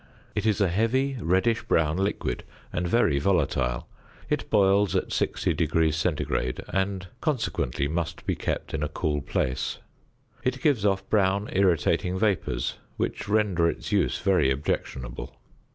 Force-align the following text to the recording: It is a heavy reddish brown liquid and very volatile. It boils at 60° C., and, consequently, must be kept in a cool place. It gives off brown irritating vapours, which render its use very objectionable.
It 0.33 0.47
is 0.47 0.59
a 0.59 0.67
heavy 0.67 1.15
reddish 1.21 1.61
brown 1.61 1.95
liquid 1.97 2.43
and 2.73 2.87
very 2.87 3.19
volatile. 3.19 3.87
It 4.31 4.49
boils 4.49 4.95
at 4.95 5.09
60° 5.09 5.93
C., 5.93 6.63
and, 6.69 7.07
consequently, 7.21 7.87
must 7.87 8.25
be 8.25 8.33
kept 8.33 8.73
in 8.73 8.81
a 8.81 8.89
cool 8.89 9.21
place. 9.21 9.77
It 10.43 10.59
gives 10.59 10.87
off 10.87 11.07
brown 11.11 11.49
irritating 11.53 12.17
vapours, 12.17 12.79
which 12.97 13.29
render 13.29 13.69
its 13.69 13.91
use 13.91 14.17
very 14.21 14.49
objectionable. 14.49 15.35